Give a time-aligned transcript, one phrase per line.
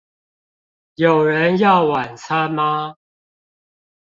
[0.95, 2.95] 有人要晚餐嗎